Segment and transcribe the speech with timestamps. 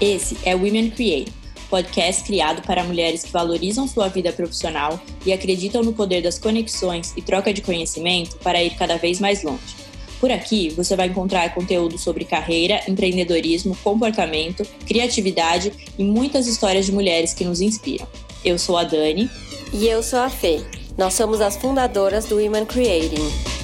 [0.00, 1.32] Esse é Women Create,
[1.68, 7.12] podcast criado para mulheres que valorizam sua vida profissional e acreditam no poder das conexões
[7.16, 9.76] e troca de conhecimento para ir cada vez mais longe.
[10.20, 16.92] Por aqui você vai encontrar conteúdo sobre carreira, empreendedorismo, comportamento, criatividade e muitas histórias de
[16.92, 18.06] mulheres que nos inspiram.
[18.44, 19.28] Eu sou a Dani.
[19.72, 20.62] E eu sou a Fê.
[20.96, 23.57] Nós somos as fundadoras do Women Creating.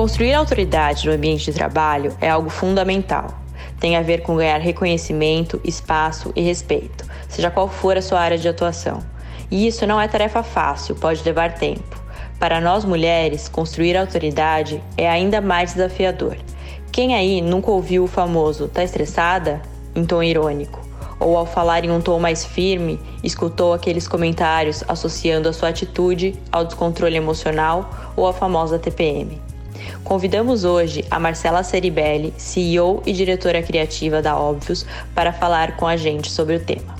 [0.00, 3.34] Construir autoridade no ambiente de trabalho é algo fundamental.
[3.78, 8.38] Tem a ver com ganhar reconhecimento, espaço e respeito, seja qual for a sua área
[8.38, 9.02] de atuação.
[9.50, 12.02] E isso não é tarefa fácil, pode levar tempo.
[12.38, 16.38] Para nós mulheres, construir autoridade é ainda mais desafiador.
[16.90, 19.60] Quem aí nunca ouviu o famoso tá estressada?
[19.94, 20.80] em tom irônico?
[21.18, 26.34] Ou ao falar em um tom mais firme, escutou aqueles comentários associando a sua atitude
[26.50, 29.49] ao descontrole emocional ou à famosa TPM?
[30.04, 35.96] Convidamos hoje a Marcela Ceribelli, CEO e diretora criativa da Óbvios, para falar com a
[35.96, 36.94] gente sobre o tema.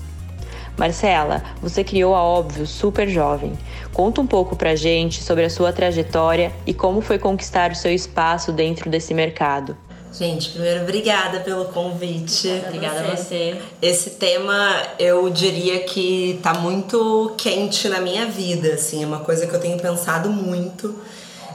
[0.77, 3.53] Marcela, você criou a Óbvios super jovem.
[3.93, 7.93] Conta um pouco pra gente sobre a sua trajetória e como foi conquistar o seu
[7.93, 9.77] espaço dentro desse mercado.
[10.13, 12.49] Gente, primeiro, obrigada pelo convite.
[12.67, 13.61] Obrigada a você.
[13.81, 19.47] Esse tema, eu diria que tá muito quente na minha vida, assim, é uma coisa
[19.47, 20.95] que eu tenho pensado muito.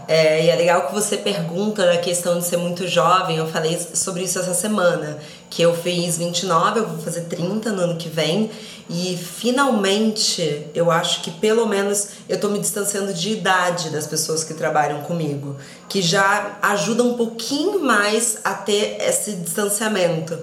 [0.08, 3.38] É, e é legal que você pergunta a questão de ser muito jovem.
[3.38, 5.18] Eu falei sobre isso essa semana,
[5.50, 8.50] que eu fiz 29, eu vou fazer 30 no ano que vem.
[8.88, 14.44] E finalmente, eu acho que pelo menos eu tô me distanciando de idade das pessoas
[14.44, 15.56] que trabalham comigo,
[15.88, 20.38] que já ajuda um pouquinho mais a ter esse distanciamento.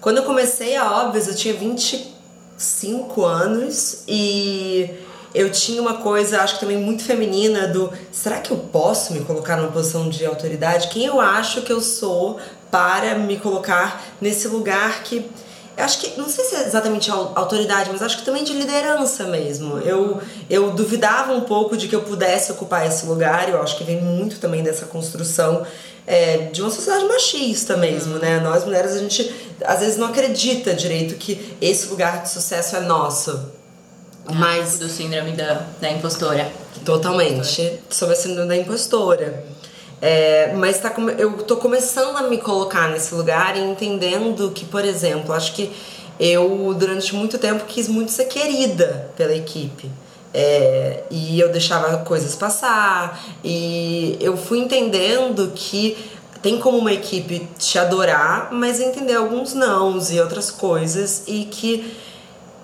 [0.00, 4.88] Quando eu comecei a Óbvios, eu tinha 25 anos e
[5.34, 9.20] eu tinha uma coisa, acho que também muito feminina, do será que eu posso me
[9.20, 10.88] colocar numa posição de autoridade?
[10.88, 12.38] Quem eu acho que eu sou
[12.70, 15.30] para me colocar nesse lugar que.
[15.76, 19.78] Acho que, não sei se é exatamente autoridade, mas acho que também de liderança mesmo.
[19.78, 20.20] Eu,
[20.50, 23.98] eu duvidava um pouco de que eu pudesse ocupar esse lugar, eu acho que vem
[23.98, 25.64] muito também dessa construção
[26.06, 28.40] é, de uma sociedade machista mesmo, né?
[28.40, 29.32] Nós mulheres, a gente
[29.64, 33.59] às vezes não acredita direito que esse lugar de sucesso é nosso
[34.34, 36.50] mas do síndrome da, da impostora.
[36.84, 37.80] Totalmente.
[37.90, 39.44] Sobre a síndrome da impostora.
[40.00, 44.84] É, mas tá, eu tô começando a me colocar nesse lugar e entendendo que, por
[44.84, 45.70] exemplo, acho que
[46.18, 49.90] eu durante muito tempo quis muito ser querida pela equipe.
[50.32, 55.98] É, e eu deixava coisas passar e eu fui entendendo que
[56.40, 61.92] tem como uma equipe te adorar, mas entender alguns nãos e outras coisas e que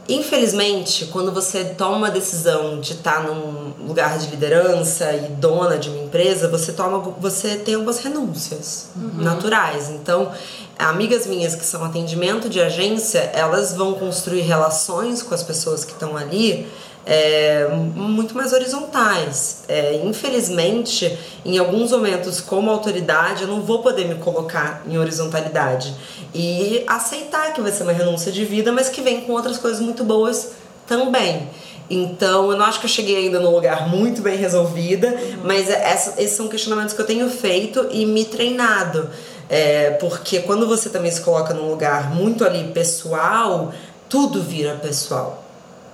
[0.08, 5.88] Infelizmente, quando você toma uma decisão de estar num lugar de liderança e dona de
[5.88, 9.22] uma empresa, você toma, você tem algumas renúncias uhum.
[9.22, 9.90] naturais.
[9.90, 10.30] Então,
[10.78, 15.92] amigas minhas que são atendimento de agência, elas vão construir relações com as pessoas que
[15.92, 16.68] estão ali
[17.06, 19.62] é, muito mais horizontais.
[19.68, 25.94] É, infelizmente, em alguns momentos, como autoridade, eu não vou poder me colocar em horizontalidade
[26.34, 29.80] e aceitar que vai ser uma renúncia de vida, mas que vem com outras coisas
[29.80, 30.50] muito boas
[30.86, 31.48] também.
[31.88, 35.42] Então, eu não acho que eu cheguei ainda num lugar muito bem resolvida, uhum.
[35.44, 39.08] mas essa, esses são questionamentos que eu tenho feito e me treinado.
[39.48, 43.72] É, porque quando você também se coloca num lugar muito ali pessoal,
[44.08, 45.45] tudo vira pessoal.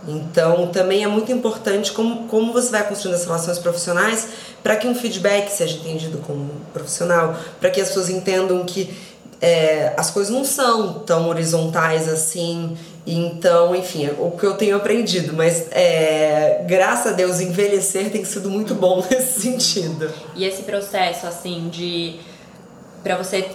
[0.07, 4.29] Então, também é muito importante como, como você vai construindo as relações profissionais
[4.63, 8.93] para que um feedback seja entendido como profissional, para que as pessoas entendam que
[9.41, 12.77] é, as coisas não são tão horizontais assim.
[13.05, 18.25] Então, enfim, é o que eu tenho aprendido, mas é, graças a Deus, envelhecer tem
[18.25, 20.13] sido muito bom nesse sentido.
[20.37, 22.21] E esse processo, assim, de.
[23.03, 23.49] para você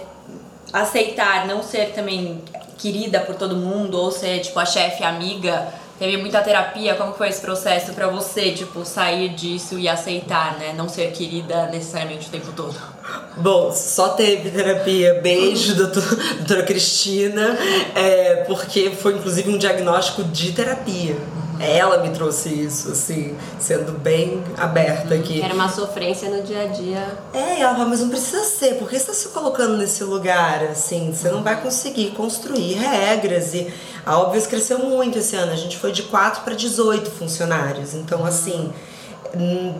[0.70, 2.42] aceitar não ser também
[2.76, 6.94] querida por todo mundo ou ser, tipo, a chefe amiga teve muita terapia?
[6.94, 10.72] Como foi esse processo para você, tipo, sair disso e aceitar, né?
[10.76, 12.76] Não ser querida necessariamente o tempo todo?
[13.36, 15.20] Bom, só teve terapia.
[15.22, 16.04] Beijo, doutor,
[16.38, 17.56] doutora Cristina,
[17.94, 21.16] é, porque foi inclusive um diagnóstico de terapia.
[21.60, 25.42] Ela me trouxe isso, assim, sendo bem aberta aqui.
[25.42, 27.18] Era uma sofrência no dia a dia.
[27.32, 31.30] É, ela mas não precisa ser, porque você está se colocando nesse lugar, assim, você
[31.30, 33.54] não vai conseguir construir regras.
[33.54, 33.72] E
[34.06, 38.24] a Óbvios cresceu muito esse ano, a gente foi de 4 para 18 funcionários, então,
[38.24, 38.72] assim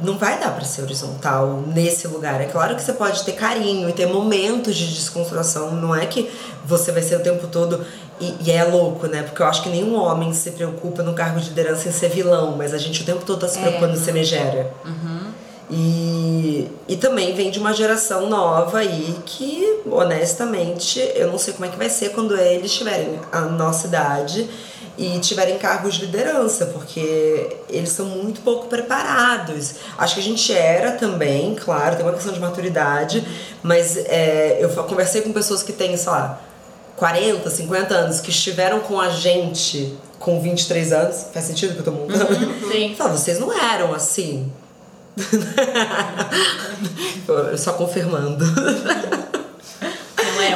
[0.02, 2.40] não vai dar para ser horizontal nesse lugar.
[2.40, 5.72] É claro que você pode ter carinho e ter momentos de desconstrução.
[5.72, 6.30] Não é que
[6.64, 7.84] você vai ser o tempo todo.
[8.20, 9.22] E, e, é louco, né?
[9.22, 12.56] Porque eu acho que nenhum homem se preocupa no cargo de liderança em ser vilão,
[12.56, 13.96] mas a gente o tempo todo tá se preocupando é.
[13.96, 14.72] em ser megera.
[14.84, 15.28] Uhum.
[15.70, 21.66] E, e também vem de uma geração nova aí que, honestamente, eu não sei como
[21.66, 24.48] é que vai ser quando eles tiverem a nossa idade
[24.98, 29.76] e tiverem cargos de liderança, porque eles são muito pouco preparados.
[29.96, 33.24] Acho que a gente era também, claro, tem uma questão de maturidade,
[33.62, 36.40] mas é, eu conversei com pessoas que têm, sei lá,
[36.96, 41.84] 40, 50 anos, que estiveram com a gente com 23 anos, faz sentido que eu
[41.84, 42.34] tô montando?
[42.34, 42.96] Uhum, sim.
[42.96, 44.50] Fala, vocês não eram assim.
[47.56, 48.44] Só confirmando.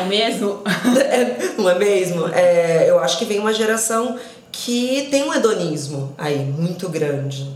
[0.03, 0.63] Não é o mesmo?
[1.13, 2.29] É, não é mesmo?
[2.29, 4.19] É, eu acho que vem uma geração
[4.51, 7.51] que tem um hedonismo aí muito grande.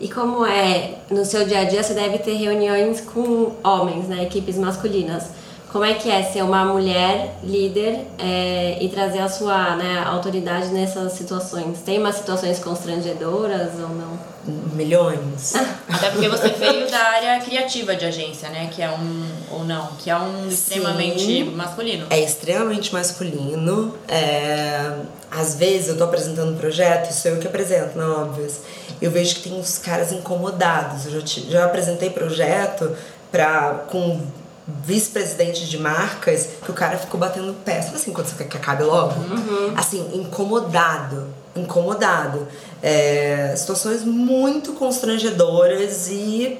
[0.00, 4.22] E como é no seu dia a dia, você deve ter reuniões com homens, né?
[4.22, 5.24] Equipes masculinas.
[5.72, 10.66] Como é que é ser uma mulher líder é, e trazer a sua né, autoridade
[10.68, 11.78] nessas situações?
[11.84, 14.18] Tem umas situações constrangedoras ou não?
[14.74, 15.54] Milhões.
[15.88, 18.68] Até porque você veio da área criativa de agência, né?
[18.72, 22.06] Que é um, ou não, que é um extremamente Sim, masculino.
[22.10, 23.94] É extremamente masculino.
[24.08, 24.96] É,
[25.30, 28.48] às vezes eu tô apresentando um projeto, isso eu que apresento, não é óbvio.
[29.00, 31.06] Eu vejo que tem uns caras incomodados.
[31.06, 32.96] Eu já, já apresentei projeto
[33.30, 34.20] pra, com
[34.66, 37.82] vice-presidente de marcas que o cara ficou batendo pé.
[37.82, 39.20] Sabe assim, quando você quer que acabe logo?
[39.20, 39.74] Uhum.
[39.76, 41.28] Assim, incomodado.
[41.56, 42.46] Incomodado.
[42.82, 46.58] É, situações muito constrangedoras e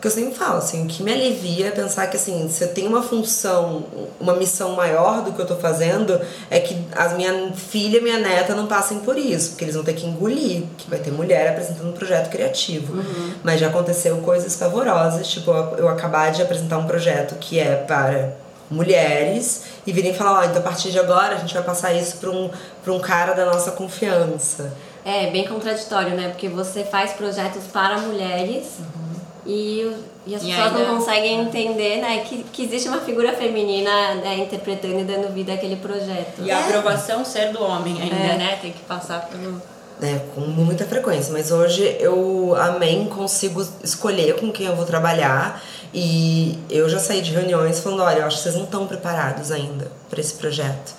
[0.00, 2.68] que eu sempre falo, assim, o que me alivia é pensar que, assim, se eu
[2.68, 3.84] tenho uma função,
[4.20, 8.18] uma missão maior do que eu tô fazendo, é que as minha filha e minha
[8.18, 11.48] neta não passem por isso, porque eles vão ter que engolir, que vai ter mulher
[11.48, 12.94] apresentando um projeto criativo.
[12.94, 13.34] Uhum.
[13.42, 18.34] Mas já aconteceu coisas favorosas, tipo, eu acabar de apresentar um projeto que é para
[18.70, 21.92] mulheres e virem falar, ó, oh, então a partir de agora a gente vai passar
[21.92, 22.50] isso para um,
[22.84, 24.72] pra um cara da nossa confiança.
[25.04, 26.28] É, bem contraditório, né?
[26.28, 28.66] Porque você faz projetos para mulheres.
[28.78, 29.07] Uhum
[29.48, 29.90] e,
[30.26, 30.78] e as e pessoas ainda...
[30.78, 35.54] não conseguem entender né, que, que existe uma figura feminina né, interpretando e dando vida
[35.54, 36.42] àquele projeto.
[36.42, 38.36] E a aprovação ser do homem ainda, é.
[38.36, 38.58] né?
[38.60, 39.60] Tem que passar pelo.
[40.02, 45.60] É, com muita frequência, mas hoje eu, amém, consigo escolher com quem eu vou trabalhar
[45.92, 49.50] e eu já saí de reuniões falando: olha, eu acho que vocês não estão preparados
[49.50, 50.94] ainda para esse projeto.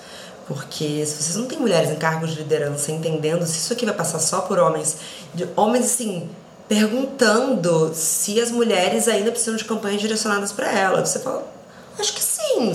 [0.48, 3.94] Porque se vocês não têm mulheres em cargos de liderança entendendo se isso aqui vai
[3.94, 4.98] passar só por homens,
[5.36, 6.28] de homens assim,
[6.69, 11.10] perguntando se as mulheres ainda precisam de campanhas direcionadas para elas.
[11.10, 11.51] Você fala,
[11.98, 12.71] acho que sim,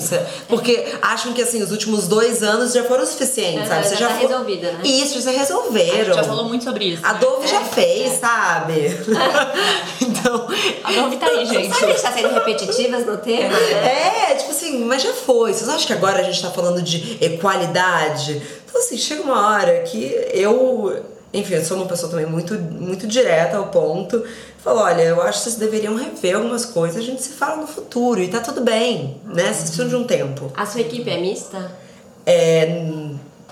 [0.49, 3.87] porque acham que assim os últimos dois anos já foram suficientes, sabe?
[3.87, 4.81] Você já, já tá resolvida, né?
[4.83, 6.13] Isso, já resolveram.
[6.13, 7.07] já falou muito sobre isso.
[7.07, 7.19] A né?
[7.21, 8.17] Dove já é, fez, é.
[8.17, 8.89] sabe?
[10.03, 10.49] então,
[10.83, 11.73] a Dove tá aí, gente.
[11.73, 13.57] Sabe deixar sendo repetitivas no tema?
[13.57, 14.33] Né?
[14.33, 15.53] É, tipo assim, mas já foi.
[15.53, 18.43] Vocês acham que agora a gente tá falando de equalidade?
[18.67, 23.09] Então assim, chega uma hora que eu enfim, eu sou uma pessoa também muito, muito
[23.09, 24.25] direta ao ponto.
[24.63, 27.67] Falou, olha, eu acho que vocês deveriam rever algumas coisas, a gente se fala no
[27.67, 29.43] futuro e tá tudo bem, né?
[29.47, 30.51] Vocês precisam de um tempo.
[30.57, 31.73] A sua equipe é mista?
[32.25, 32.83] É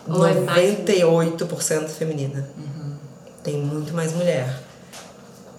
[0.09, 2.49] Ou 98% é feminina.
[2.57, 2.95] Uhum.
[3.43, 4.62] Tem muito mais mulher.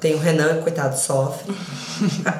[0.03, 1.49] Tem o Renan, coitado, sofre.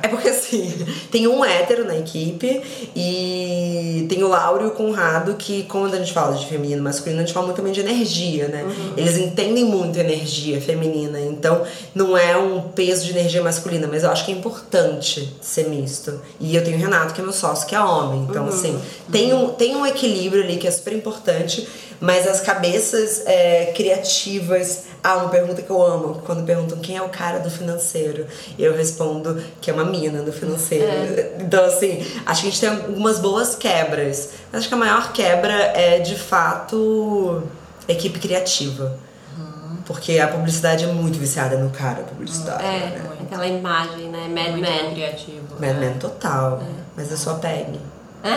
[0.03, 2.61] é porque assim, tem um hétero na equipe
[2.93, 6.83] e tem o Lauro e o Conrado, que, quando a gente fala de feminino e
[6.83, 8.63] masculino, a gente fala muito também de energia, né?
[8.63, 8.93] Uhum.
[8.97, 11.63] Eles entendem muito energia feminina, então
[11.95, 16.19] não é um peso de energia masculina, mas eu acho que é importante ser misto.
[16.41, 18.27] E eu tenho o Renato, que é meu sócio, que é homem.
[18.29, 18.49] Então, uhum.
[18.49, 18.77] assim,
[19.09, 21.65] tem um, tem um equilíbrio ali que é super importante,
[22.03, 24.87] mas as cabeças é, criativas.
[25.01, 28.27] Ah, uma pergunta que eu amo, quando perguntam quem é o cara do financeiro,
[28.59, 30.85] eu respondo que é uma mina do financeiro.
[30.85, 31.37] É.
[31.39, 34.31] Então, assim, acho que a gente tem algumas boas quebras.
[34.51, 37.41] Acho que a maior quebra é, de fato,
[37.87, 38.99] equipe criativa.
[39.37, 39.77] Uhum.
[39.85, 42.65] Porque a publicidade é muito viciada no cara publicitário.
[42.65, 43.11] É, né?
[43.21, 44.27] aquela imagem, né?
[44.27, 44.93] Mad Men.
[44.93, 45.55] criativo.
[45.57, 46.61] Mad Men total.
[46.61, 46.65] É.
[46.97, 47.79] Mas eu sou a Peg.
[48.25, 48.33] É.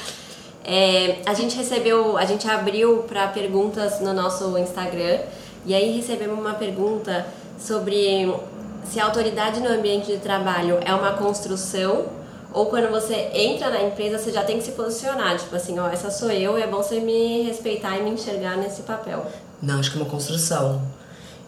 [0.64, 5.20] É, a gente recebeu, a gente abriu para perguntas no nosso Instagram
[5.66, 7.26] e aí recebemos uma pergunta
[7.58, 8.34] sobre
[8.84, 12.06] se a autoridade no ambiente de trabalho é uma construção
[12.52, 15.88] ou quando você entra na empresa você já tem que se posicionar, tipo assim, ó,
[15.88, 19.26] essa sou eu é bom você me respeitar e me enxergar nesse papel.
[19.60, 20.80] Não, acho que é uma construção.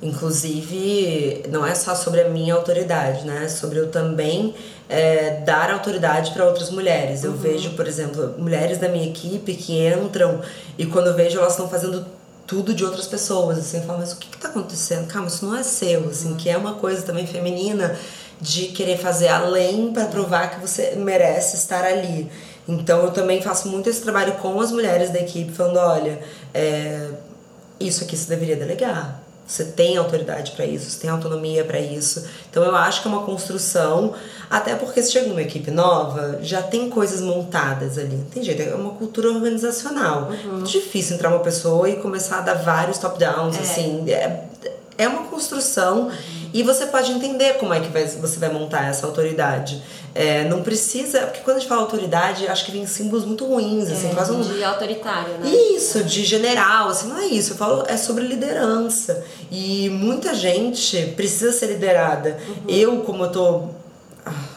[0.02, 3.44] Inclusive, não é só sobre a minha autoridade, né?
[3.44, 4.54] É sobre eu também
[4.88, 7.24] é, dar autoridade para outras mulheres.
[7.24, 7.36] Eu uhum.
[7.38, 10.40] vejo, por exemplo, mulheres da minha equipe que entram
[10.76, 12.04] e quando eu vejo elas estão fazendo
[12.46, 15.08] tudo de outras pessoas, assim, fala, mas o que está acontecendo?
[15.08, 17.98] Calma, isso não é seu, assim, que é uma coisa também feminina
[18.40, 22.30] de querer fazer além para provar que você merece estar ali.
[22.68, 26.20] Então eu também faço muito esse trabalho com as mulheres da equipe, falando, olha,
[26.54, 27.08] é,
[27.80, 29.25] isso aqui você deveria delegar.
[29.46, 32.26] Você tem autoridade para isso, você tem autonomia para isso.
[32.50, 34.12] Então eu acho que é uma construção,
[34.50, 38.24] até porque se chega numa equipe nova, já tem coisas montadas ali.
[38.32, 40.30] Tem jeito, é uma cultura organizacional.
[40.30, 40.52] Uhum.
[40.54, 43.60] Muito difícil entrar uma pessoa e começar a dar vários top-downs, é.
[43.60, 44.10] assim.
[44.10, 44.44] É,
[44.98, 46.10] é uma construção
[46.52, 49.82] e você pode entender como é que vai, você vai montar essa autoridade.
[50.16, 51.20] É, não precisa.
[51.26, 54.32] Porque quando a gente fala autoridade, acho que vem símbolos muito ruins, assim, é, quase
[54.32, 54.40] um.
[54.40, 55.50] De autoritário, né?
[55.50, 57.52] Isso, de general, assim, não é isso.
[57.52, 59.24] Eu falo, é sobre liderança.
[59.50, 62.38] E muita gente precisa ser liderada.
[62.48, 62.54] Uhum.
[62.68, 63.62] Eu, como eu tô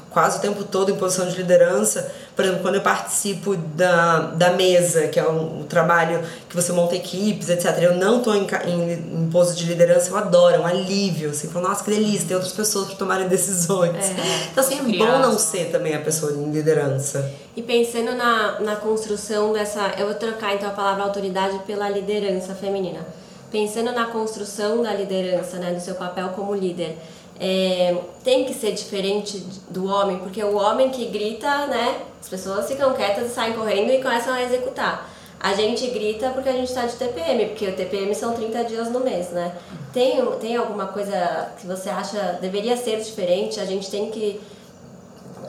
[0.10, 2.12] quase o tempo todo em posição de liderança.
[2.36, 6.72] Por exemplo, quando eu participo da, da mesa, que é um, um trabalho que você
[6.72, 7.78] monta equipes, etc.
[7.82, 11.32] Eu não estou em, em, em posto de liderança, eu adoro, é um alívio.
[11.32, 13.96] Assim, falo, nossa, que delícia, tem outras pessoas para tomarem decisões.
[13.96, 17.30] É, então, assim, é bom não ser também a pessoa em liderança.
[17.56, 19.94] E pensando na, na construção dessa.
[19.98, 23.06] Eu vou trocar então a palavra autoridade pela liderança feminina.
[23.52, 26.98] Pensando na construção da liderança, né, do seu papel como líder
[27.40, 29.38] é, tem que ser diferente
[29.70, 33.92] do homem, porque o homem que grita, né, as pessoas ficam quietas e saem correndo
[33.92, 35.10] e começam a executar.
[35.40, 38.92] A gente grita porque a gente está de TPM, porque o TPM são 30 dias
[38.92, 39.56] no mês, né?
[39.94, 43.58] Tem, tem alguma coisa que você acha deveria ser diferente?
[43.58, 44.42] A gente tem que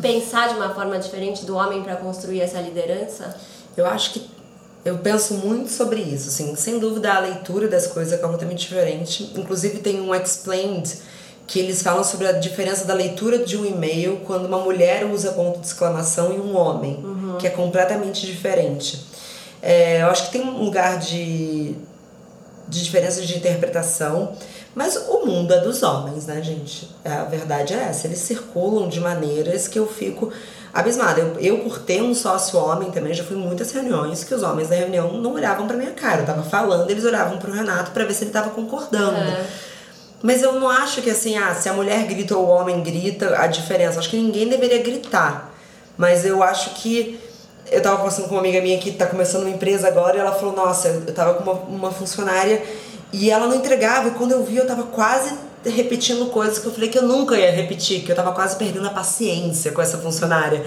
[0.00, 3.36] pensar de uma forma diferente do homem para construir essa liderança?
[3.76, 4.30] Eu acho que
[4.84, 9.32] eu penso muito sobre isso, assim, sem dúvida a leitura das coisas é completamente diferente.
[9.36, 10.88] Inclusive tem um explained
[11.50, 15.32] que eles falam sobre a diferença da leitura de um e-mail quando uma mulher usa
[15.32, 17.38] ponto de exclamação e um homem, uhum.
[17.40, 19.04] que é completamente diferente.
[19.60, 21.74] É, eu acho que tem um lugar de,
[22.68, 24.32] de diferença de interpretação,
[24.76, 26.88] mas o mundo é dos homens, né, gente?
[27.04, 28.06] É, a verdade é essa.
[28.06, 30.32] Eles circulam de maneiras que eu fico
[30.72, 31.20] abismada.
[31.20, 34.44] Eu, eu, por ter um sócio homem também, já fui em muitas reuniões que os
[34.44, 36.20] homens da reunião não olhavam para minha cara.
[36.20, 39.18] Eu tava falando, eles olhavam pro Renato para ver se ele tava concordando.
[39.18, 39.69] É.
[40.22, 43.38] Mas eu não acho que assim, ah, se a mulher grita ou o homem grita,
[43.38, 43.98] a diferença.
[43.98, 45.52] Acho que ninguém deveria gritar.
[45.96, 47.20] Mas eu acho que.
[47.70, 50.32] Eu tava conversando com uma amiga minha que tá começando uma empresa agora e ela
[50.32, 52.62] falou: Nossa, eu tava com uma, uma funcionária
[53.12, 54.08] e ela não entregava.
[54.08, 55.32] E quando eu vi, eu tava quase
[55.64, 58.86] repetindo coisas que eu falei que eu nunca ia repetir, que eu tava quase perdendo
[58.86, 60.64] a paciência com essa funcionária.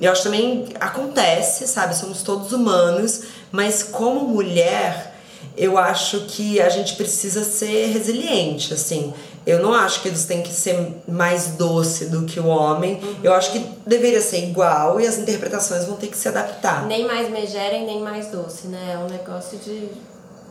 [0.00, 1.96] E eu acho também acontece, sabe?
[1.96, 5.13] Somos todos humanos, mas como mulher
[5.56, 9.12] eu acho que a gente precisa ser resiliente, assim.
[9.46, 12.94] Eu não acho que eles têm que ser mais doce do que o homem.
[12.94, 13.16] Uhum.
[13.22, 16.86] Eu acho que deveria ser igual e as interpretações vão ter que se adaptar.
[16.86, 18.92] Nem mais megerem, nem mais doce, né?
[18.94, 19.88] É um negócio de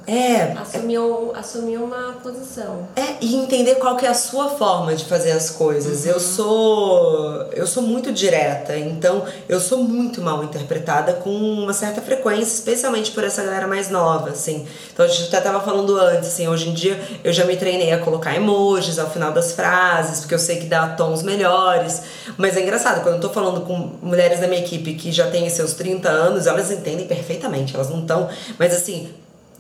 [0.06, 0.52] é.
[0.58, 2.88] Assumiu, assumiu uma posição.
[2.96, 6.04] É, e entender qual que é a sua forma de fazer as coisas.
[6.04, 6.12] Uhum.
[6.12, 7.44] Eu sou.
[7.54, 13.12] Eu sou muito direta, então eu sou muito mal interpretada com uma certa frequência, especialmente
[13.12, 14.68] por essa galera mais nova, assim.
[14.92, 17.92] Então a gente até tava falando antes, assim, hoje em dia eu já me treinei
[17.94, 22.02] a colocar emojis ao final das frases, porque eu sei que dá tons melhores.
[22.38, 25.50] Mas é engraçado, quando eu tô falando com mulheres da minha equipe que já têm
[25.50, 28.30] seus 30 anos, elas entendem perfeitamente, elas não estão.
[28.58, 29.10] Mas assim,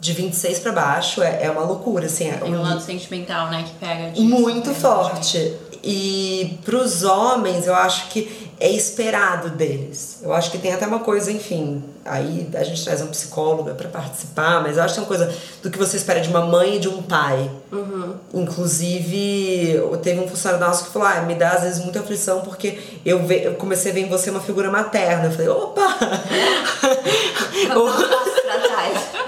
[0.03, 2.29] de 26 para baixo é, é uma loucura, assim.
[2.29, 5.55] É Tem um lado sentimental, né, que pega disso, Muito né, forte.
[5.81, 10.19] E pros homens, eu acho que é esperado deles.
[10.21, 13.89] Eu acho que tem até uma coisa, enfim, aí a gente traz uma psicóloga para
[13.89, 16.75] participar, mas eu acho que tem uma coisa do que você espera de uma mãe
[16.75, 17.49] e de um pai.
[17.71, 18.15] Uhum.
[18.33, 22.79] Inclusive, teve um funcionário nosso que falou: ah, me dá às vezes muita aflição porque
[23.05, 25.25] eu, ve eu comecei a ver em você uma figura materna.
[25.25, 25.81] Eu falei: opa!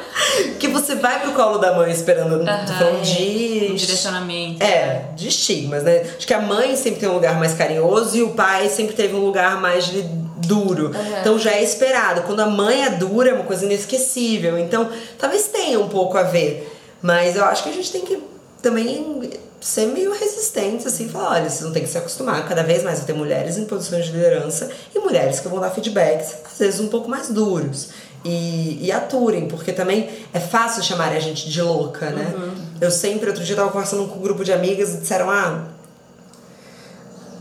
[0.60, 4.64] que você vai pro colo da mãe esperando uhum, falando de um direcionamento.
[4.64, 6.02] É, de estigmas, né?
[6.18, 9.16] Acho que a mãe sempre tem um lugar mais carinhoso e o pai sempre teve
[9.16, 10.02] um lugar mais de
[10.46, 10.88] duro.
[10.88, 11.20] Uhum.
[11.20, 12.22] Então já é esperado.
[12.24, 14.58] Quando a mãe é dura, é uma coisa inesquecível.
[14.58, 16.72] Então, talvez tenha um pouco a ver.
[17.02, 18.22] Mas eu acho que a gente tem que
[18.62, 22.84] também ser meio resistente, assim, falar, olha, vocês não tem que se acostumar, cada vez
[22.84, 26.60] mais vai ter mulheres em posições de liderança e mulheres que vão dar feedbacks, às
[26.60, 27.90] vezes um pouco mais duros
[28.26, 32.34] e, e aturem, porque também é fácil chamar a gente de louca, né?
[32.36, 32.52] Uhum.
[32.82, 35.66] Eu sempre, outro dia eu tava conversando com um grupo de amigas e disseram, ah,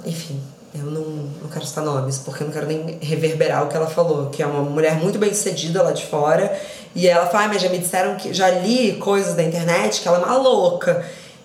[0.05, 0.38] enfim,
[0.75, 1.00] eu não,
[1.41, 4.43] não quero citar nomes, porque eu não quero nem reverberar o que ela falou, que
[4.43, 6.55] é uma mulher muito bem sucedida lá de fora,
[6.95, 10.07] e ela fala, ah, mas já me disseram que já li coisas da internet que
[10.07, 11.03] ela é uma louca.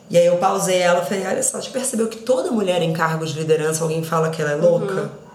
[0.10, 2.92] E aí eu pausei ela e falei, olha só, você percebeu que toda mulher em
[2.92, 4.94] cargos de liderança, alguém fala que ela é louca?
[4.94, 5.29] Uhum.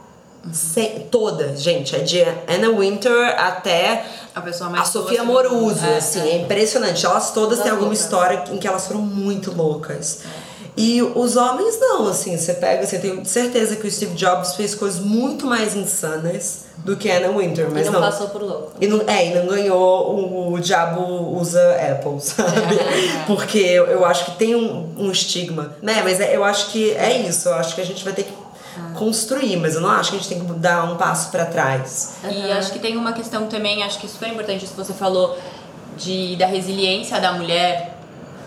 [0.53, 1.95] Sem, todas, gente.
[1.97, 5.39] É de Anna Winter até A pessoa mais a Sofia mundo.
[5.41, 6.37] Amoruso, É, assim, é.
[6.43, 7.05] impressionante.
[7.07, 10.21] Elas todas têm alguma história em que elas foram muito loucas.
[10.77, 14.75] E os homens não, assim, você pega, você tem certeza que o Steve Jobs fez
[14.75, 18.73] coisas muito mais insanas do que Anna Winter, mas e não, passou por louco.
[18.81, 22.77] e não, é, e não ganhou o, o diabo usa Apple, sabe?
[23.29, 25.77] Porque eu, eu acho que tem um, um estigma.
[25.81, 26.01] Né?
[26.03, 27.49] Mas é- eu acho que é isso.
[27.49, 28.33] Eu acho que a gente vai ter que
[28.95, 32.17] construir, mas eu não acho que a gente tem que dar um passo pra trás.
[32.25, 34.93] E acho que tem uma questão também, acho que é super importante isso que você
[34.93, 35.39] falou,
[35.97, 37.95] de, da resiliência da mulher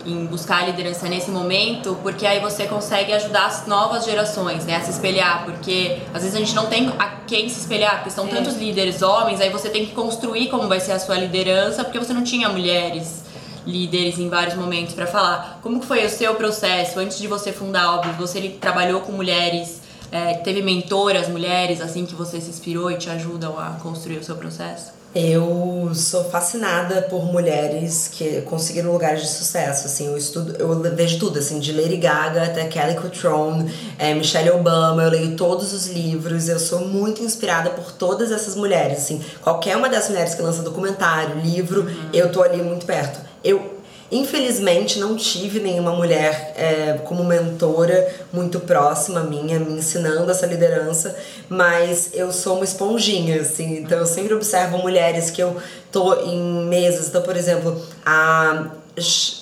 [0.06, 4.76] em buscar a liderança nesse momento, porque aí você consegue ajudar as novas gerações, né,
[4.76, 8.08] a se espelhar, porque às vezes a gente não tem a quem se espelhar, porque
[8.08, 11.84] estão tantos líderes homens, aí você tem que construir como vai ser a sua liderança,
[11.84, 13.24] porque você não tinha mulheres
[13.66, 15.58] líderes em vários momentos para falar.
[15.62, 18.14] Como que foi o seu processo antes de você fundar a Óbvio?
[18.14, 22.96] Você ele trabalhou com mulheres, é, teve mentoras mulheres assim que você se inspirou e
[22.96, 24.98] te ajudam a construir o seu processo?
[25.14, 31.18] Eu sou fascinada por mulheres que conseguiram lugares de sucesso, assim, eu estudo, eu vejo
[31.18, 35.86] tudo, assim, de Lady Gaga até Kelly Cutrone, é, Michelle Obama, eu leio todos os
[35.86, 40.42] livros, eu sou muito inspirada por todas essas mulheres, assim, qualquer uma dessas mulheres que
[40.42, 43.18] lança documentário, livro, eu tô ali muito perto.
[43.42, 43.77] Eu
[44.10, 51.14] Infelizmente não tive nenhuma mulher é, como mentora muito próxima minha, me ensinando essa liderança,
[51.48, 55.56] mas eu sou uma esponjinha, assim, então eu sempre observo mulheres que eu
[55.92, 58.68] tô em mesas, então, por exemplo, a,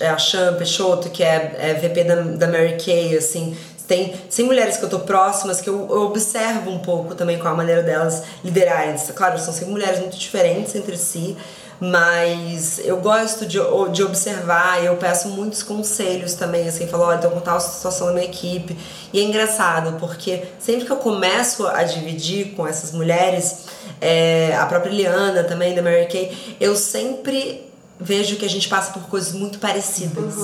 [0.00, 3.56] a Chan Peixoto, que é, é VP da, da Mary Kay, assim,
[3.86, 7.46] tem, tem mulheres que eu tô próximas que eu, eu observo um pouco também com
[7.46, 8.96] a maneira delas liderarem.
[9.14, 11.36] Claro, são sempre mulheres muito diferentes entre si,
[11.80, 13.58] mas eu gosto de,
[13.92, 18.08] de observar e eu peço muitos conselhos também, assim, falo, olha, tô com tal situação
[18.08, 18.76] na minha equipe.
[19.12, 23.66] E é engraçado, porque sempre que eu começo a dividir com essas mulheres,
[24.00, 28.92] é, a própria Liana também, da Mary Kay, eu sempre vejo que a gente passa
[28.92, 30.34] por coisas muito parecidas.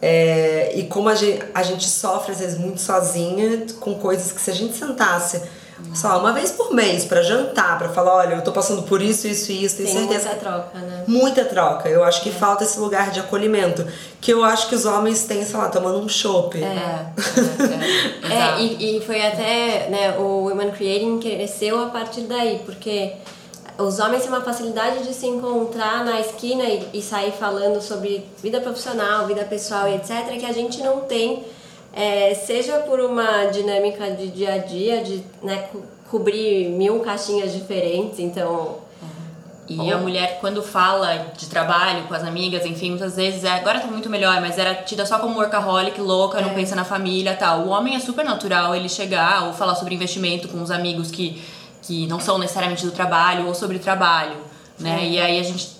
[0.00, 4.40] É, e como a gente, a gente sofre às vezes muito sozinha com coisas que
[4.40, 5.40] se a gente sentasse
[5.94, 9.26] só uma vez por mês pra jantar, pra falar, olha, eu tô passando por isso,
[9.26, 10.28] isso e isso, Tem certeza.
[10.28, 11.04] muita troca, né?
[11.06, 11.88] Muita troca.
[11.88, 13.86] Eu acho que falta esse lugar de acolhimento.
[14.20, 16.56] Que eu acho que os homens têm, sei lá, tomando um chopp.
[16.62, 17.12] É, é,
[18.30, 18.60] É, exato.
[18.60, 23.12] e, e foi até, né, o Women Creating cresceu a partir daí, porque
[23.78, 28.24] os homens têm uma facilidade de se encontrar na esquina e, e sair falando sobre
[28.42, 31.44] vida profissional, vida pessoal e etc, que a gente não tem,
[31.96, 37.52] é, seja por uma dinâmica de dia a dia, de né, co- cobrir mil caixinhas
[37.52, 38.78] diferentes, então
[39.68, 43.80] E a mulher, quando fala de trabalho com as amigas, enfim, muitas vezes, é, agora
[43.80, 47.62] tá muito melhor, mas era tida só como workaholic, louca, não pensa na família tal.
[47.62, 51.42] O homem é super natural ele chegar ou falar sobre investimento com os amigos que,
[51.82, 54.36] que não são necessariamente do trabalho ou sobre trabalho,
[54.78, 55.04] né?
[55.04, 55.75] E aí a gente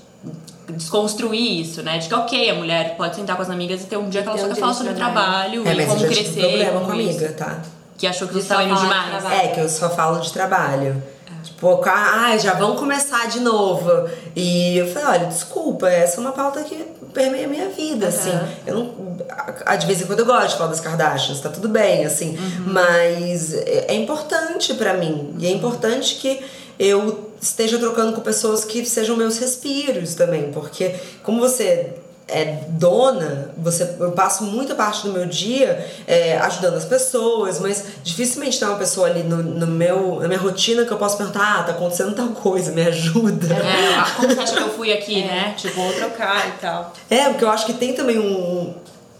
[0.72, 1.98] desconstruir isso, né?
[1.98, 4.28] De que, ok, a mulher pode sentar com as amigas e ter um dia que
[4.28, 5.62] ela só quer dia falar sobre trabalho.
[5.62, 6.40] trabalho É, e mas eu como já tive crescer.
[6.40, 7.10] problema como com a isso.
[7.18, 7.58] amiga, tá?
[7.98, 9.08] Que achou que De você estava só indo de demais.
[9.22, 9.34] trabalho.
[9.40, 11.02] É, que eu só falo de trabalho.
[11.42, 13.88] Tipo, ah, já vão começar de novo.
[14.34, 16.74] E eu falei, olha, desculpa, essa é uma pauta que
[17.14, 18.32] permeia a minha vida, assim.
[18.66, 19.16] Eu não.
[19.64, 22.36] a- De vez em quando eu gosto de falar das Kardashians, tá tudo bem, assim.
[22.66, 25.34] Mas é é importante pra mim.
[25.38, 26.44] E é importante que
[26.78, 30.50] eu esteja trocando com pessoas que sejam meus respiros também.
[30.52, 31.94] Porque como você
[32.28, 37.84] é dona, você, eu passo muita parte do meu dia é, ajudando as pessoas, mas
[38.02, 41.60] dificilmente tem uma pessoa ali no, no meu, na minha rotina que eu posso perguntar,
[41.60, 43.54] ah, tá acontecendo tal coisa, me ajuda.
[43.54, 43.94] É,
[44.42, 45.54] acha que eu fui aqui, né?
[45.56, 46.92] Tipo, vou trocar e tal.
[47.08, 48.74] É, porque eu acho que tem também um.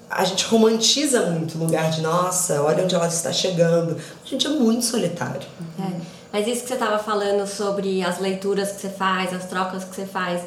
[0.09, 3.97] A gente romantiza muito o lugar de nossa, olha onde ela está chegando.
[4.25, 5.47] A gente é muito solitário.
[5.79, 6.16] É.
[6.37, 9.97] Mas isso que você estava falando sobre as leituras que você faz, as trocas que
[9.97, 10.43] você faz,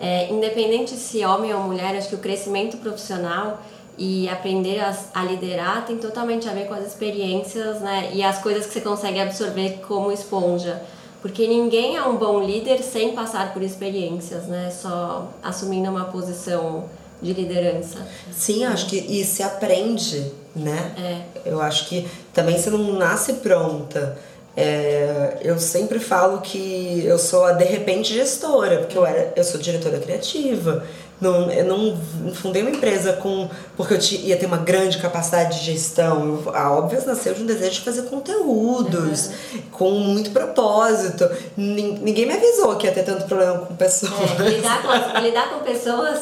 [0.00, 3.60] é, independente se homem ou mulher, acho que o crescimento profissional
[3.98, 8.38] e aprender a, a liderar tem totalmente a ver com as experiências né, e as
[8.38, 10.80] coisas que você consegue absorver como esponja.
[11.20, 14.70] Porque ninguém é um bom líder sem passar por experiências, né?
[14.70, 16.84] Só assumindo uma posição
[17.20, 18.06] de liderança.
[18.32, 20.94] Sim, acho que e se aprende, né?
[20.98, 21.48] É.
[21.50, 24.18] Eu acho que também você não nasce pronta.
[24.56, 29.42] É, eu sempre falo que eu sou a de repente gestora, porque eu, era, eu
[29.42, 30.86] sou diretora criativa.
[31.20, 31.96] Não, eu não
[32.34, 36.42] fundei uma empresa com porque eu ti- ia ter uma grande capacidade de gestão.
[36.52, 39.30] A Óbvias nasceu de um desejo de fazer conteúdos,
[39.70, 41.28] com muito propósito.
[41.56, 44.12] Nin- Ninguém me avisou que ia ter tanto problema com pessoas.
[44.40, 46.18] É, lidar, com, lidar com pessoas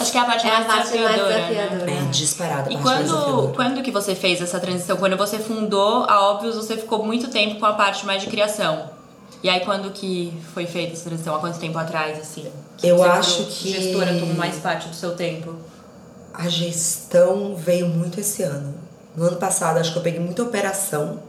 [0.00, 1.28] Acho que é a parte É mais parte mais desafiadora.
[1.38, 1.48] né?
[1.48, 1.90] desafiadora.
[1.90, 2.72] É disparada.
[2.72, 3.52] E quando, desafiadora.
[3.54, 4.96] quando que você fez essa transição?
[4.96, 8.90] Quando você fundou a Óbvios, você ficou muito tempo com a parte mais de criação.
[9.42, 11.34] E aí, quando que foi feita essa transição?
[11.34, 12.46] Há quanto tempo atrás, assim?
[12.76, 15.56] Que Eu acho que- Gestora tomou mais parte do seu tempo.
[16.32, 18.74] A gestão veio muito esse ano.
[19.16, 21.20] No ano passado, acho que eu peguei muita operação,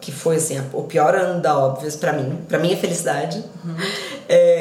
[0.00, 3.44] que foi assim, o pior ano da Óbvias pra mim, pra minha felicidade.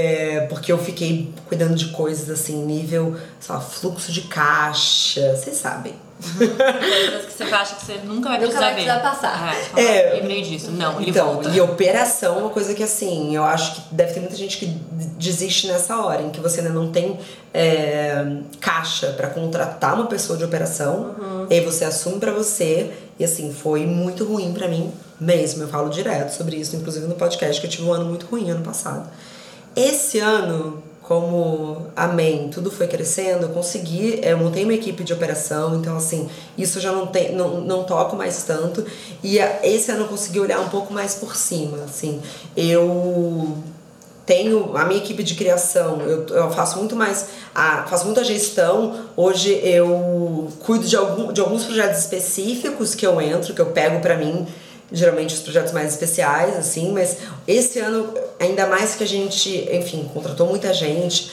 [0.05, 5.57] É, porque eu fiquei cuidando de coisas assim, nível, sei lá, fluxo de caixa, vocês
[5.57, 5.93] sabem.
[6.37, 8.83] Coisas que você acha que você nunca vai Nunca precisar vai ver.
[8.83, 9.55] precisar passar.
[9.55, 10.13] É, fala, É.
[10.13, 10.71] lembrei disso.
[10.71, 11.49] Não, ele então, volta.
[11.49, 14.65] e operação é uma coisa que assim, eu acho que deve ter muita gente que
[15.17, 17.19] desiste nessa hora, em que você ainda não tem
[17.53, 18.25] é,
[18.61, 21.47] caixa pra contratar uma pessoa de operação, Uhum.
[21.49, 25.63] e aí você assume pra você, e assim, foi muito ruim pra mim mesmo.
[25.63, 28.49] Eu falo direto sobre isso, inclusive no podcast, que eu tive um ano muito ruim
[28.51, 29.09] ano passado.
[29.75, 35.75] Esse ano, como amém, tudo foi crescendo, eu consegui, eu montei uma equipe de operação,
[35.75, 38.85] então assim, isso já não, tem, não, não toco mais tanto.
[39.23, 42.21] E esse ano eu consegui olhar um pouco mais por cima, assim.
[42.55, 43.57] Eu
[44.25, 49.05] tenho a minha equipe de criação, eu, eu faço muito mais, a, faço muita gestão.
[49.15, 53.99] Hoje eu cuido de, algum, de alguns projetos específicos que eu entro, que eu pego
[53.99, 54.47] pra mim,
[54.91, 58.11] geralmente os projetos mais especiais, assim, mas esse ano,
[58.45, 61.31] ainda mais que a gente, enfim, contratou muita gente,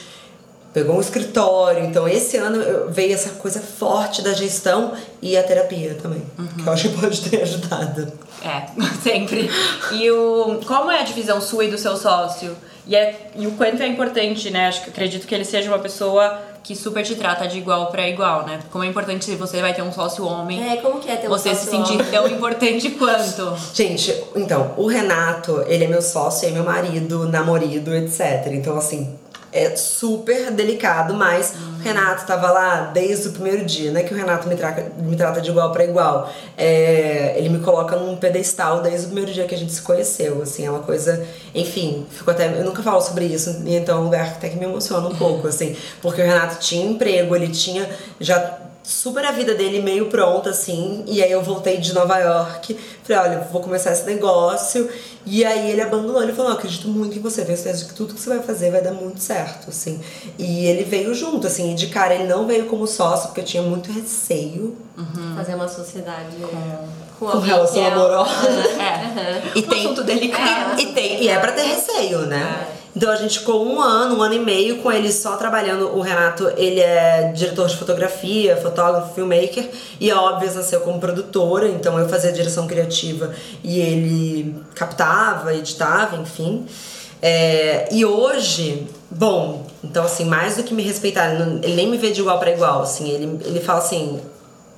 [0.73, 5.95] pegou um escritório, então esse ano veio essa coisa forte da gestão e a terapia
[6.01, 6.23] também,
[6.61, 8.11] que eu acho que pode ter ajudado.
[8.43, 8.65] É,
[9.01, 9.49] sempre.
[9.91, 12.55] E o, como é a divisão sua e do seu sócio?
[12.85, 14.67] E, é, e o quanto é importante, né?
[14.67, 18.07] Acho que acredito que ele seja uma pessoa que super te trata de igual pra
[18.07, 18.59] igual, né?
[18.71, 21.29] Como é importante você vai ter um sócio homem, É, como que é ter um
[21.29, 22.05] você se sentir homem?
[22.11, 23.53] tão importante quanto.
[23.73, 28.47] Gente, então, o Renato, ele é meu sócio, é meu marido, namorado, etc.
[28.53, 29.13] Então, assim,
[29.53, 34.01] é super delicado, mas o Renato tava lá desde o primeiro dia, né?
[34.01, 36.31] Que o Renato me, trata me trata de igual pra igual.
[36.57, 40.41] É, ele me coloca num pedestal desde o primeiro dia que a gente se conheceu,
[40.41, 41.23] assim, é uma coisa.
[41.53, 42.47] Enfim, fico até.
[42.47, 45.15] Eu nunca falo sobre isso, então é um lugar que até que me emociona um
[45.15, 47.87] pouco, assim, porque o Renato tinha emprego, ele tinha
[48.19, 51.03] já super a vida dele meio pronta, assim.
[51.07, 52.77] E aí eu voltei de Nova York.
[53.03, 54.89] Falei, olha, vou começar esse negócio.
[55.25, 56.21] E aí ele abandonou.
[56.21, 57.45] Ele falou, não, acredito muito em você.
[57.45, 60.01] Tenho certeza que tudo que você vai fazer vai dar muito certo, assim.
[60.37, 61.71] E ele veio junto, assim.
[61.71, 64.75] E de cara, ele não veio como sócio, porque eu tinha muito receio.
[65.35, 66.35] Fazer uma sociedade
[67.17, 68.31] com, Com relação é- amorosa.
[68.79, 69.41] É.
[69.55, 70.79] E Um assunto delicado.
[70.79, 72.67] E, e tem, e é pra ter receio, né?
[72.95, 75.95] Então a gente ficou um ano, um ano e meio com ele só trabalhando.
[75.95, 79.69] O Renato, ele é diretor de fotografia, fotógrafo, filmmaker.
[79.99, 86.17] E a Óbvias nasceu como produtora, então eu fazia direção criativa e ele captava, editava,
[86.17, 86.65] enfim.
[87.25, 92.11] É, e hoje, bom, então assim, mais do que me respeitar, ele nem me vê
[92.11, 94.19] de igual pra igual, assim, ele, ele fala assim,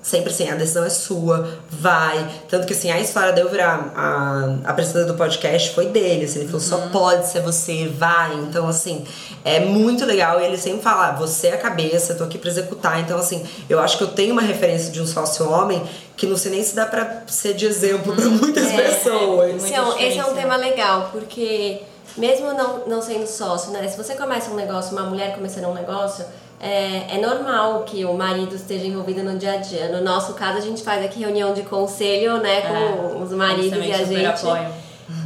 [0.05, 2.29] sempre assim, a decisão é sua, vai.
[2.47, 6.39] Tanto que assim, a história de eu virar a apresentadora do podcast foi dele, assim,
[6.41, 8.35] ele falou, só pode ser você, vai.
[8.35, 9.03] Então, assim,
[9.43, 10.39] é muito legal.
[10.39, 12.99] E ele sempre fala, "Ah, você é a cabeça, eu tô aqui pra executar.
[12.99, 15.81] Então, assim, eu acho que eu tenho uma referência de um sócio homem
[16.15, 19.55] que não sei nem se dá pra ser de exemplo pra muitas pessoas.
[19.63, 20.33] Esse é, um, esse é um diferença.
[20.35, 21.81] tema legal, porque
[22.15, 23.87] mesmo não, não sendo sócio, né?
[23.87, 26.23] Se você começa um negócio, uma mulher começando um negócio,
[26.59, 29.89] é, é normal que o marido esteja envolvido no dia a dia.
[29.89, 32.75] No nosso caso, a gente faz aqui reunião de conselho, né, com
[33.19, 34.25] É, os maridos e a gente.
[34.25, 34.71] apoiam.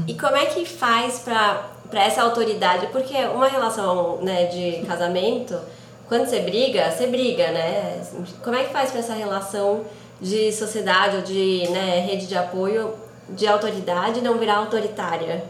[0.07, 2.87] E como é que faz pra, pra essa autoridade?
[2.87, 5.57] Porque uma relação né, de casamento,
[6.07, 8.01] quando você briga, você briga, né?
[8.43, 9.81] Como é que faz pra essa relação
[10.19, 12.93] de sociedade ou de né, rede de apoio
[13.29, 15.43] de autoridade não virar autoritária?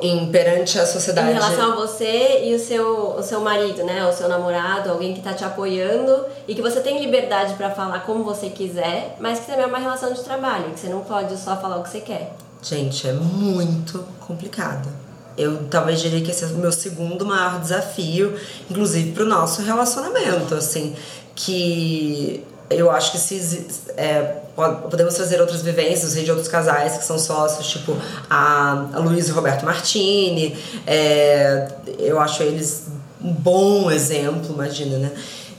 [0.00, 1.30] Em, perante a sociedade.
[1.30, 4.06] Em relação a você e o seu, o seu marido, né?
[4.06, 8.00] O seu namorado, alguém que tá te apoiando e que você tem liberdade pra falar
[8.00, 11.36] como você quiser, mas que também é uma relação de trabalho, que você não pode
[11.36, 12.32] só falar o que você quer.
[12.62, 14.88] Gente, é muito complicado.
[15.36, 18.38] Eu talvez diria que esse é o meu segundo maior desafio,
[18.70, 20.94] inclusive pro nosso relacionamento, assim,
[21.34, 23.66] que eu acho que se
[23.96, 27.96] é, podemos trazer outras vivências, de outros casais que são sócios, tipo
[28.28, 32.88] a, a Luiz e o Roberto Martini, é, eu acho eles
[33.22, 35.12] um bom exemplo, imagina, né?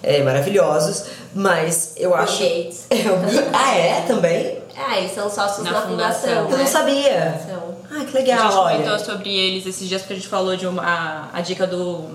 [0.04, 2.40] É, maravilhosos, mas eu acho.
[2.44, 2.88] Gates.
[2.92, 4.02] É, o- ah, é?
[4.02, 4.58] Também?
[4.76, 6.20] Ah, eles são sócios Na na, fundação.
[6.30, 6.44] fundação.
[6.44, 6.66] Eu não né?
[6.66, 7.42] sabia.
[7.48, 7.74] São.
[7.90, 8.78] Ah, que A legal, gente olha.
[8.84, 12.06] comentou sobre eles esses dias porque a gente falou de uma, a, a dica do,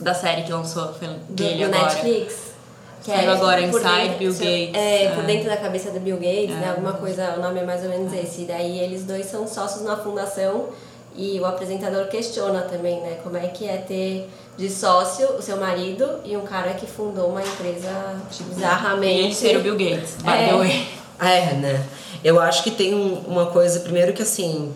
[0.00, 1.92] da série que lançou foi Do, dele do agora.
[1.92, 2.34] Netflix.
[3.04, 4.74] Que Saiu agora, por Inside dentro- Bill seu- Gates.
[4.74, 5.26] É, por É.
[5.26, 6.60] dentro da cabeça do Bill Gates, É.
[6.60, 6.70] né?
[6.70, 8.42] Alguma coisa, o nome é mais ou menos esse.
[8.42, 10.66] E daí eles dois são sócios na fundação
[11.20, 13.18] E o apresentador questiona também, né?
[13.24, 17.30] Como é que é ter de sócio o seu marido e um cara que fundou
[17.30, 17.88] uma empresa
[18.48, 19.24] bizarramente.
[19.24, 20.54] Ele ser o Bill Gates, by the É.
[20.56, 20.88] way.
[21.20, 21.84] É, né?
[22.22, 24.72] Eu acho que tem um- uma coisa, primeiro que assim,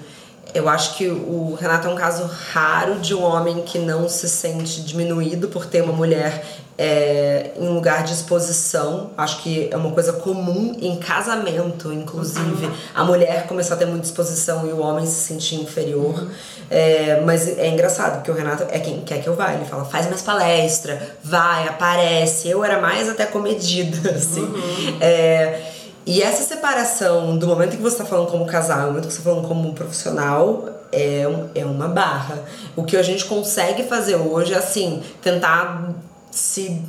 [0.55, 4.29] eu acho que o Renato é um caso raro de um homem que não se
[4.29, 6.45] sente diminuído por ter uma mulher
[6.77, 9.13] é, em lugar de exposição.
[9.17, 12.71] Acho que é uma coisa comum em casamento, inclusive.
[12.95, 16.29] A mulher começar a ter muita exposição e o homem se sentir inferior.
[16.71, 19.55] É, mas é engraçado, porque o Renato é quem quer que eu vá.
[19.55, 22.49] Ele fala, faz mais palestra, vai, aparece.
[22.49, 24.53] Eu era mais até comedida, assim.
[25.01, 25.72] É,
[26.05, 29.19] e essa separação do momento que você tá falando como casal, do momento que você
[29.19, 31.23] tá falando como profissional, é,
[31.55, 32.39] é uma barra.
[32.75, 35.93] O que a gente consegue fazer hoje é assim, tentar
[36.31, 36.83] se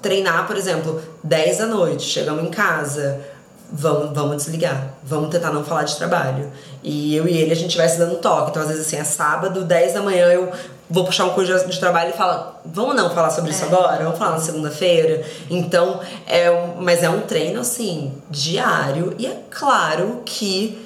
[0.00, 3.20] treinar, por exemplo, 10 da noite, chegamos em casa,
[3.72, 6.52] vamos, vamos desligar, vamos tentar não falar de trabalho.
[6.82, 8.50] E eu e ele, a gente vai se dando toque.
[8.50, 10.52] Então, às vezes, assim, é sábado, 10 da manhã, eu
[10.90, 14.04] vou puxar uma coisa de trabalho e fala, vamos não falar sobre isso agora?
[14.04, 15.24] Vamos falar na segunda-feira?
[15.48, 19.14] Então, é um, mas é um treino, assim, diário.
[19.18, 20.78] E é claro que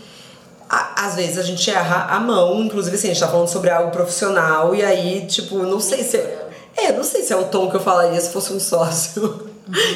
[0.68, 3.90] às vezes a gente erra a mão, inclusive assim, a gente tá falando sobre algo
[3.92, 6.16] profissional, e aí, tipo, não sei se.
[6.77, 9.46] É, não sei se é o tom que eu falaria se fosse um sócio.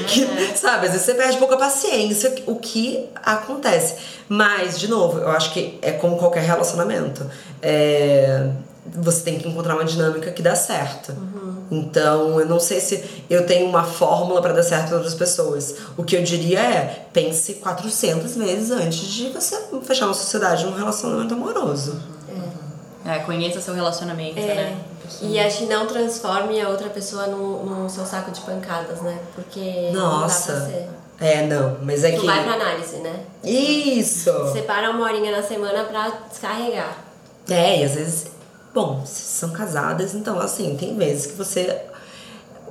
[0.09, 3.96] Que, sabe, às vezes você perde pouca paciência, o que acontece.
[4.28, 7.24] Mas, de novo, eu acho que é como qualquer relacionamento.
[7.62, 8.48] É,
[8.87, 11.14] você tem que encontrar uma dinâmica que dá certo.
[11.70, 15.76] Então, eu não sei se eu tenho uma fórmula pra dar certo para outras pessoas.
[15.96, 20.74] O que eu diria é, pense 400 vezes antes de você fechar uma sociedade num
[20.74, 22.00] relacionamento amoroso.
[23.04, 24.54] É, conheça seu relacionamento, É.
[24.54, 24.78] né?
[25.23, 29.18] E acho que não transforme a outra pessoa no, no seu saco de pancadas, né?
[29.35, 30.66] Porque não dá pra Nossa.
[30.66, 30.88] ser.
[31.20, 32.27] É, não, mas é Não que.
[32.27, 33.20] vai pra análise, né?
[33.44, 34.33] Isso!
[34.53, 36.96] Separa uma horinha na semana pra descarregar.
[37.49, 38.27] É, e às vezes.
[38.73, 41.83] Bom, são casadas, então assim, tem vezes que você.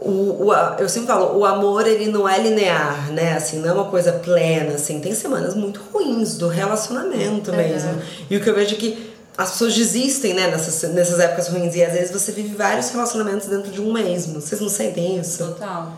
[0.02, 3.34] O, o, a- eu sempre falo, o amor ele não é linear, né?
[3.34, 5.02] Assim, não é uma coisa plena, assim.
[5.02, 8.02] Tem semanas muito ruins do relacionamento mesmo.
[8.30, 9.09] E o que eu vejo é que
[9.40, 11.74] as pessoas desistem, né, nessas, nessas épocas ruins.
[11.74, 14.42] E às vezes você vive vários relacionamentos dentro de um mesmo.
[14.42, 15.46] Vocês não sentem isso?
[15.48, 15.94] Total.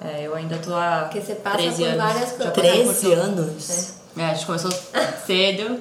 [0.00, 1.96] É, eu ainda tô há Porque você passa 13 por anos.
[2.02, 2.54] várias coisas.
[2.54, 3.12] passei por 13 tudo.
[3.20, 3.92] anos?
[4.16, 4.70] É, a gente começou
[5.26, 5.80] cedo.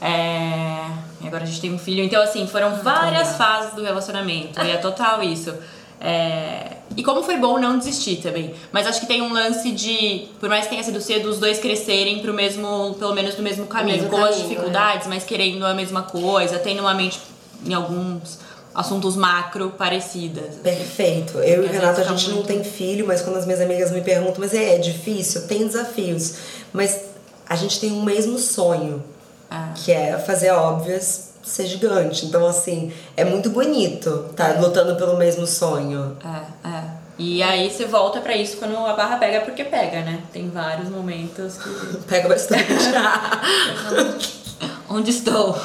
[0.00, 0.86] É,
[1.20, 2.04] e agora a gente tem um filho.
[2.04, 4.60] Então, assim, foram várias fases do relacionamento.
[4.62, 5.52] E é total isso.
[6.00, 8.52] É, e como foi bom não desistir também.
[8.72, 11.58] Mas acho que tem um lance de, por mais que tenha sido cedo, os dois
[11.58, 13.96] crescerem pro mesmo, pelo menos no mesmo caminho.
[13.98, 17.20] mesmo com as caminho, dificuldades, mas querendo a mesma coisa, tendo uma mente
[17.64, 18.40] em alguns
[18.74, 20.56] assuntos macro parecidas.
[20.62, 21.38] Perfeito.
[21.38, 23.60] Eu e o Renato, a gente fica não muito- tem filho, mas quando as minhas
[23.60, 25.46] amigas me perguntam, mas é, é difícil?
[25.46, 26.34] Tem desafios.
[26.72, 27.00] Mas
[27.48, 29.02] a gente tem um mesmo sonho,
[29.50, 29.72] Ah.
[29.74, 32.26] que é fazer óbvias ser gigante.
[32.26, 36.16] Então, assim, é muito bonito tá lutando pelo mesmo sonho.
[36.24, 36.84] É, é.
[37.18, 40.22] E aí você volta pra isso quando a barra pega, porque pega, né?
[40.32, 41.96] Tem vários momentos que.
[42.06, 42.64] Pega bastante.
[44.88, 45.56] Onde estou?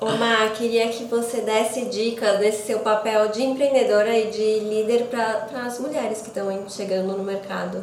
[0.00, 5.04] Ô Mar, queria que você desse dicas desse seu papel de empreendedora e de líder
[5.04, 7.82] para as mulheres que estão chegando no mercado.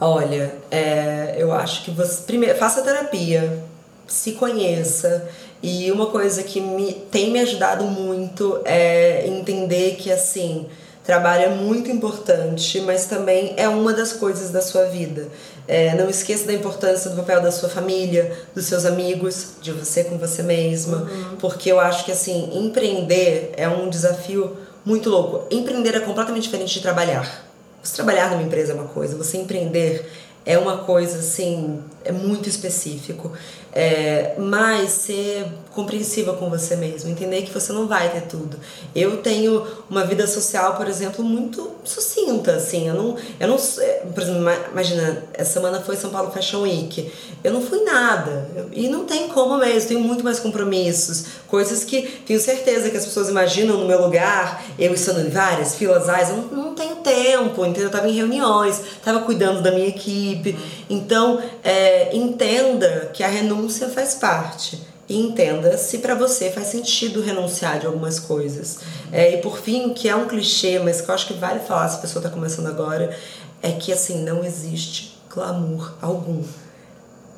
[0.00, 3.64] Olha, é, eu acho que você primeiro faça terapia,
[4.06, 5.28] se conheça
[5.62, 10.66] e uma coisa que me tem me ajudado muito é entender que assim
[11.06, 15.28] trabalho é muito importante, mas também é uma das coisas da sua vida.
[15.68, 20.02] É, não esqueça da importância do papel da sua família, dos seus amigos, de você
[20.02, 25.46] com você mesma, porque eu acho que assim empreender é um desafio muito louco.
[25.48, 27.46] Empreender é completamente diferente de trabalhar.
[27.82, 30.10] Você trabalhar numa empresa é uma coisa, você empreender
[30.46, 33.32] é uma coisa assim, é muito específico.
[33.72, 38.58] É, mas ser compreensiva com você mesmo, entender que você não vai ter tudo.
[38.94, 42.88] Eu tenho uma vida social, por exemplo, muito sucinta, assim.
[42.88, 46.62] Eu não, eu não, é, por exemplo, ima- imagina, essa semana foi São Paulo Fashion
[46.62, 47.12] Week.
[47.44, 48.48] Eu não fui nada.
[48.72, 53.04] E não tem como mesmo, tenho muito mais compromissos, coisas que tenho certeza que as
[53.04, 56.96] pessoas imaginam no meu lugar, eu estando em várias filas, ah, eu não, não tenho
[56.96, 57.84] tempo, entendeu?
[57.84, 60.58] Eu tava em reuniões, tava cuidando da minha equipe.
[60.88, 64.80] Então, é, entenda que a renúncia faz parte.
[65.08, 68.78] E entenda se pra você faz sentido renunciar de algumas coisas.
[69.12, 71.88] É, e por fim, que é um clichê, mas que eu acho que vale falar
[71.88, 73.16] se a pessoa tá começando agora,
[73.62, 76.42] é que assim, não existe glamour algum.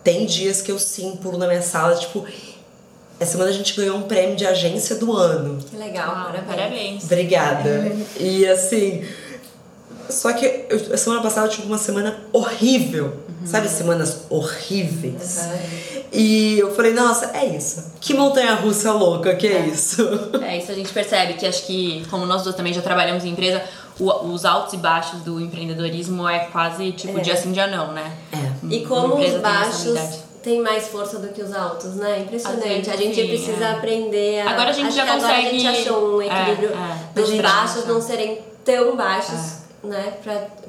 [0.03, 2.25] Tem dias que eu sim pulo na minha sala, tipo,
[3.21, 5.59] essa semana a gente ganhou um prêmio de agência do ano.
[5.69, 6.47] Que legal, Ah, parabéns.
[6.47, 7.05] parabéns.
[7.05, 7.93] Obrigada.
[8.19, 9.05] E assim,
[10.11, 13.07] Só que eu, a semana passada eu tive uma semana horrível.
[13.29, 13.47] Uhum.
[13.47, 15.38] Sabe, semanas horríveis.
[15.38, 15.99] Uhum.
[16.12, 17.92] E eu falei, nossa, é isso.
[18.01, 20.03] Que montanha russa louca que é, é isso.
[20.42, 23.31] É, isso a gente percebe que acho que, como nós dois também já trabalhamos em
[23.31, 23.62] empresa,
[24.01, 27.21] o, os altos e baixos do empreendedorismo é quase tipo é.
[27.21, 28.16] dia sim, dia não, né?
[28.33, 28.66] É.
[28.71, 32.21] E como os baixos tem mais força do que os altos, né?
[32.21, 32.90] Impressionante.
[32.90, 33.71] A gente sim, precisa é.
[33.73, 34.51] aprender a.
[34.51, 35.25] Agora a gente já consegue.
[35.25, 37.21] Agora a gente achou um equilíbrio é, é.
[37.21, 40.14] dos baixos não serem tão baixos né,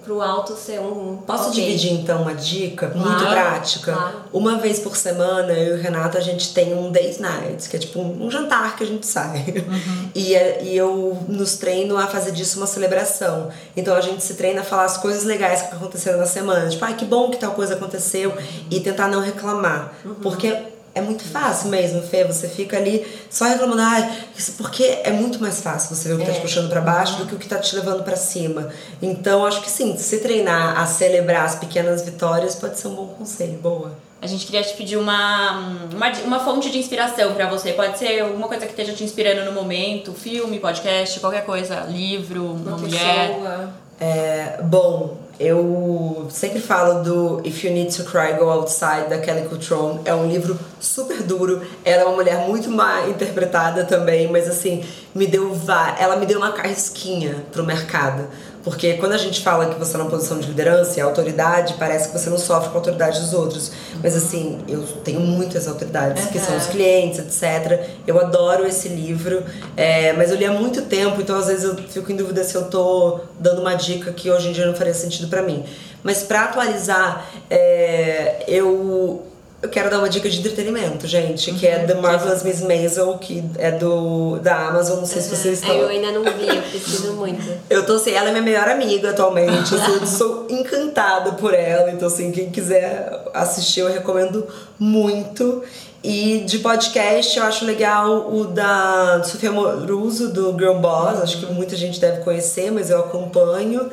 [0.04, 1.18] para o alto ser um.
[1.18, 1.66] Posso okay.
[1.66, 3.92] dividir então uma dica claro, muito prática?
[3.94, 4.18] Claro.
[4.32, 7.76] Uma vez por semana, eu e o Renato, a gente tem um date night, que
[7.76, 9.46] é tipo um, jantar que a gente sai.
[9.68, 10.10] Uhum.
[10.20, 13.50] E, é, e eu nos treino a fazer disso uma celebração.
[13.78, 16.68] Então a gente se treina a falar as coisas legais que aconteceram na semana.
[16.68, 18.34] Tipo, ai, ah, que bom que tal coisa aconteceu.
[18.70, 19.94] E tentar não reclamar.
[20.04, 20.16] Uhum.
[20.16, 20.58] Porque
[20.94, 22.24] é muito fácil mesmo, Fê.
[22.24, 26.18] Você fica ali só reclamando, ah, isso porque é muito mais fácil você ver o
[26.18, 26.28] que é.
[26.28, 26.42] tá te é.
[26.42, 28.70] puxando para baixo do que o que tá te levando para cima.
[29.02, 33.08] Então, acho que sim, se treinar a celebrar as pequenas vitórias pode ser um bom
[33.08, 33.60] conselho.
[33.60, 33.92] Boa.
[34.22, 37.72] A gente queria te pedir uma, uma, uma fonte de inspiração para você.
[37.72, 42.44] Pode ser alguma coisa que esteja te inspirando no momento, filme, podcast, qualquer coisa, livro,
[42.44, 43.70] uma, uma mulher.
[43.98, 49.48] É, bom, eu sempre falo do If You Need to Cry, Go Outside, da Kelly
[49.48, 50.02] Cutrone.
[50.04, 51.62] É um livro super duro.
[51.86, 54.84] Ela é uma mulher muito má interpretada também, mas assim,
[55.16, 55.50] me deu
[55.98, 58.28] ela me deu uma casquinha pro mercado.
[58.70, 62.10] Porque quando a gente fala que você é uma posição de liderança e autoridade, parece
[62.10, 63.72] que você não sofre com a autoridade dos outros.
[64.02, 66.32] Mas assim, eu tenho muitas autoridades, uhum.
[66.32, 67.82] que são os clientes, etc.
[68.06, 69.44] Eu adoro esse livro,
[69.76, 72.54] é, mas eu li há muito tempo, então às vezes eu fico em dúvida se
[72.54, 75.66] eu tô dando uma dica que hoje em dia não faria sentido para mim.
[76.04, 79.26] Mas para atualizar, é, eu
[79.62, 81.88] eu quero dar uma dica de entretenimento, gente, que é uhum.
[81.88, 85.24] The Marvelous Miss Maisel, que é do da Amazon, não sei uhum.
[85.24, 85.76] se vocês estão.
[85.76, 87.46] Eu ainda não vi, eu preciso muito.
[87.70, 91.92] eu tô assim, ela é minha melhor amiga atualmente, assim, eu sou encantada por ela,
[91.92, 95.62] então assim, quem quiser assistir eu recomendo muito.
[96.02, 101.46] E de podcast eu acho legal o da Sofia Moruso, do Girl Boss, acho que
[101.52, 103.90] muita gente deve conhecer, mas eu acompanho.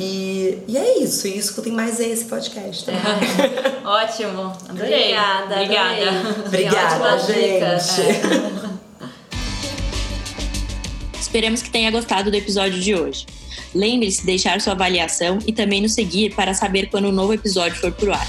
[0.00, 2.84] E, e é isso, e escutem mais esse podcast.
[2.84, 2.92] Tá?
[3.84, 4.94] Ótimo, adorei.
[4.94, 5.54] Obrigada.
[5.54, 6.44] Obrigada.
[6.46, 8.02] Obrigada, gente.
[8.02, 8.78] É.
[11.18, 13.26] Esperamos que tenha gostado do episódio de hoje.
[13.74, 17.76] Lembre-se de deixar sua avaliação e também nos seguir para saber quando um novo episódio
[17.80, 18.28] for pro ar.